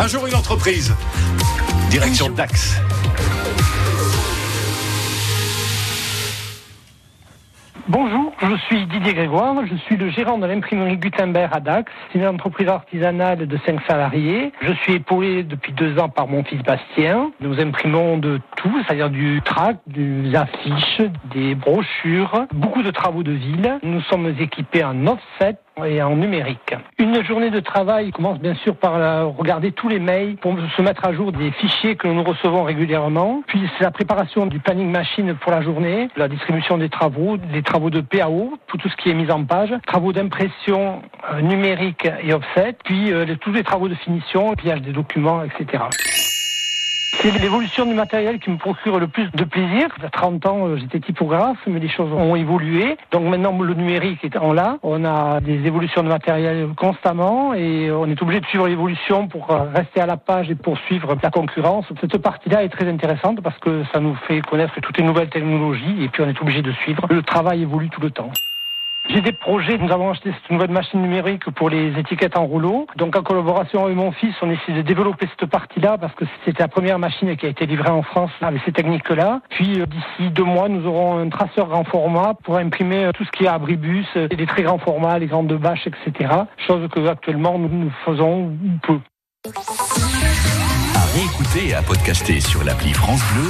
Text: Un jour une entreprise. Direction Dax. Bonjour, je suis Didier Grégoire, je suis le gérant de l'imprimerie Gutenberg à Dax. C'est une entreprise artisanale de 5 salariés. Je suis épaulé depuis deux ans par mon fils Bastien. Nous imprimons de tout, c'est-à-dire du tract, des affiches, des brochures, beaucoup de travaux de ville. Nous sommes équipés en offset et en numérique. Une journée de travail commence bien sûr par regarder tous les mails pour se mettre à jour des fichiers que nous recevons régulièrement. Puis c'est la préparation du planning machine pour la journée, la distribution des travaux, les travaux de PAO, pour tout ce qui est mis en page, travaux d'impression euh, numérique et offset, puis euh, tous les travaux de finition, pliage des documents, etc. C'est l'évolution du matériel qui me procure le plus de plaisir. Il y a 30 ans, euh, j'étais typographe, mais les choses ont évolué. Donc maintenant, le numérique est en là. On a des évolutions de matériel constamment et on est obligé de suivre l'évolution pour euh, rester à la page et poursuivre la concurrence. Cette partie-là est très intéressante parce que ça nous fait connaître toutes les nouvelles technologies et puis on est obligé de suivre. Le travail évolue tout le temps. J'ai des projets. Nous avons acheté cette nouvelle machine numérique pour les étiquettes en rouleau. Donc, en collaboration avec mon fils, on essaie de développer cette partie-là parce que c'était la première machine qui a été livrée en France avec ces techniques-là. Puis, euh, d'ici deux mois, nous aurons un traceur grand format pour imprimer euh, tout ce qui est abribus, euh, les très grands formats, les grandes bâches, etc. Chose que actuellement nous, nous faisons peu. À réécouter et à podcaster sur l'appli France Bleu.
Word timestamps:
Un 0.00 0.06
jour 0.06 0.26
une 0.26 0.34
entreprise. 0.34 0.96
Direction 1.90 2.30
Dax. 2.30 2.80
Bonjour, 7.86 8.32
je 8.40 8.56
suis 8.66 8.86
Didier 8.86 9.12
Grégoire, 9.12 9.56
je 9.66 9.74
suis 9.74 9.98
le 9.98 10.08
gérant 10.08 10.38
de 10.38 10.46
l'imprimerie 10.46 10.96
Gutenberg 10.96 11.50
à 11.52 11.60
Dax. 11.60 11.92
C'est 12.10 12.18
une 12.18 12.26
entreprise 12.26 12.68
artisanale 12.68 13.46
de 13.46 13.58
5 13.66 13.80
salariés. 13.86 14.52
Je 14.62 14.72
suis 14.72 14.94
épaulé 14.94 15.42
depuis 15.42 15.74
deux 15.74 15.98
ans 15.98 16.08
par 16.08 16.28
mon 16.28 16.44
fils 16.44 16.62
Bastien. 16.62 17.32
Nous 17.40 17.60
imprimons 17.60 18.16
de 18.16 18.40
tout, 18.56 18.82
c'est-à-dire 18.86 19.10
du 19.10 19.42
tract, 19.44 19.80
des 19.86 20.34
affiches, 20.34 21.02
des 21.34 21.54
brochures, 21.54 22.46
beaucoup 22.54 22.82
de 22.82 22.90
travaux 22.90 23.22
de 23.22 23.32
ville. 23.32 23.78
Nous 23.82 24.00
sommes 24.02 24.34
équipés 24.38 24.82
en 24.82 25.06
offset 25.06 25.58
et 25.84 26.02
en 26.02 26.16
numérique. 26.16 26.74
Une 26.98 27.22
journée 27.24 27.50
de 27.50 27.60
travail 27.60 28.10
commence 28.10 28.38
bien 28.38 28.54
sûr 28.56 28.76
par 28.76 28.94
regarder 29.36 29.72
tous 29.72 29.88
les 29.88 29.98
mails 29.98 30.36
pour 30.36 30.54
se 30.76 30.82
mettre 30.82 31.04
à 31.06 31.12
jour 31.12 31.32
des 31.32 31.50
fichiers 31.52 31.96
que 31.96 32.08
nous 32.08 32.22
recevons 32.22 32.62
régulièrement. 32.64 33.42
Puis 33.46 33.60
c'est 33.76 33.84
la 33.84 33.90
préparation 33.90 34.46
du 34.46 34.58
planning 34.58 34.90
machine 34.90 35.34
pour 35.34 35.52
la 35.52 35.62
journée, 35.62 36.08
la 36.16 36.28
distribution 36.28 36.78
des 36.78 36.88
travaux, 36.88 37.36
les 37.52 37.62
travaux 37.62 37.90
de 37.90 38.00
PAO, 38.00 38.58
pour 38.66 38.78
tout 38.78 38.88
ce 38.88 38.96
qui 38.96 39.10
est 39.10 39.14
mis 39.14 39.30
en 39.30 39.44
page, 39.44 39.74
travaux 39.86 40.12
d'impression 40.12 41.02
euh, 41.32 41.40
numérique 41.40 42.08
et 42.22 42.32
offset, 42.32 42.76
puis 42.84 43.12
euh, 43.12 43.26
tous 43.40 43.52
les 43.52 43.62
travaux 43.62 43.88
de 43.88 43.94
finition, 43.94 44.54
pliage 44.54 44.82
des 44.82 44.92
documents, 44.92 45.42
etc. 45.42 45.84
C'est 47.22 47.38
l'évolution 47.38 47.84
du 47.84 47.92
matériel 47.92 48.38
qui 48.38 48.48
me 48.48 48.56
procure 48.56 48.98
le 48.98 49.06
plus 49.06 49.30
de 49.32 49.44
plaisir. 49.44 49.88
Il 49.98 50.02
y 50.02 50.06
a 50.06 50.08
30 50.08 50.46
ans, 50.46 50.66
euh, 50.66 50.78
j'étais 50.78 51.00
typographe, 51.00 51.58
mais 51.66 51.78
les 51.78 51.90
choses 51.90 52.10
ont 52.14 52.34
évolué. 52.34 52.96
Donc 53.12 53.24
maintenant, 53.24 53.60
le 53.60 53.74
numérique 53.74 54.24
est 54.24 54.38
en 54.38 54.54
là. 54.54 54.78
On 54.82 55.04
a 55.04 55.38
des 55.40 55.66
évolutions 55.66 56.02
de 56.02 56.08
matériel 56.08 56.68
constamment 56.78 57.52
et 57.52 57.90
on 57.90 58.06
est 58.06 58.22
obligé 58.22 58.40
de 58.40 58.46
suivre 58.46 58.68
l'évolution 58.68 59.28
pour 59.28 59.50
euh, 59.50 59.64
rester 59.74 60.00
à 60.00 60.06
la 60.06 60.16
page 60.16 60.50
et 60.50 60.54
poursuivre 60.54 61.14
la 61.22 61.30
concurrence. 61.30 61.84
Cette 62.00 62.16
partie-là 62.16 62.64
est 62.64 62.70
très 62.70 62.88
intéressante 62.88 63.42
parce 63.42 63.58
que 63.58 63.84
ça 63.92 64.00
nous 64.00 64.14
fait 64.26 64.40
connaître 64.40 64.72
toutes 64.80 64.96
les 64.96 65.04
nouvelles 65.04 65.28
technologies 65.28 66.02
et 66.02 66.08
puis 66.08 66.22
on 66.22 66.28
est 66.28 66.40
obligé 66.40 66.62
de 66.62 66.72
suivre. 66.72 67.06
Le 67.10 67.22
travail 67.22 67.60
évolue 67.60 67.90
tout 67.90 68.00
le 68.00 68.10
temps. 68.10 68.30
J'ai 69.12 69.22
des 69.22 69.32
projets. 69.32 69.76
Nous 69.76 69.90
avons 69.90 70.10
acheté 70.10 70.30
cette 70.30 70.50
nouvelle 70.50 70.70
machine 70.70 71.02
numérique 71.02 71.50
pour 71.50 71.68
les 71.68 71.98
étiquettes 71.98 72.36
en 72.36 72.44
rouleau. 72.46 72.86
Donc, 72.96 73.16
en 73.16 73.22
collaboration 73.22 73.84
avec 73.84 73.96
mon 73.96 74.12
fils, 74.12 74.34
on 74.40 74.50
essaie 74.50 74.72
de 74.72 74.82
développer 74.82 75.26
cette 75.26 75.50
partie-là 75.50 75.98
parce 75.98 76.14
que 76.14 76.24
c'était 76.44 76.62
la 76.62 76.68
première 76.68 76.98
machine 76.98 77.36
qui 77.36 77.46
a 77.46 77.48
été 77.48 77.66
livrée 77.66 77.90
en 77.90 78.02
France 78.02 78.30
avec 78.40 78.62
ces 78.64 78.72
techniques-là. 78.72 79.40
Puis, 79.50 79.80
euh, 79.80 79.86
d'ici 79.86 80.30
deux 80.30 80.44
mois, 80.44 80.68
nous 80.68 80.86
aurons 80.86 81.18
un 81.18 81.28
traceur 81.28 81.66
grand 81.66 81.84
format 81.84 82.34
pour 82.44 82.56
imprimer 82.56 83.06
euh, 83.06 83.12
tout 83.12 83.24
ce 83.24 83.30
qui 83.32 83.44
est 83.44 83.48
abribus, 83.48 84.06
euh, 84.16 84.28
les 84.30 84.46
très 84.46 84.62
grands 84.62 84.78
formats, 84.78 85.18
les 85.18 85.26
grandes 85.26 85.52
bâches, 85.54 85.88
etc. 85.88 86.30
Chose 86.66 86.88
que 86.90 87.04
actuellement 87.08 87.58
nous, 87.58 87.68
nous 87.68 87.92
faisons 88.04 88.52
peu. 88.82 89.00
À 90.94 91.04
réécouter 91.16 91.70
et 91.70 91.74
à 91.74 91.82
podcaster 91.82 92.40
sur 92.40 92.62
l'appli 92.62 92.92
France 92.92 93.22
Bleu. 93.32 93.38